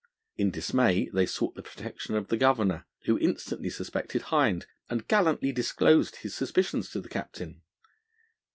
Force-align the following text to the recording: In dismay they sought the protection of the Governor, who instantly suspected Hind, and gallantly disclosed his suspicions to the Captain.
In 0.35 0.49
dismay 0.49 1.09
they 1.13 1.27
sought 1.27 1.53
the 1.53 1.61
protection 1.61 2.15
of 2.15 2.29
the 2.29 2.35
Governor, 2.35 2.87
who 3.03 3.19
instantly 3.19 3.69
suspected 3.69 4.23
Hind, 4.33 4.65
and 4.89 5.07
gallantly 5.07 5.51
disclosed 5.51 6.15
his 6.15 6.33
suspicions 6.35 6.89
to 6.89 7.01
the 7.01 7.07
Captain. 7.07 7.61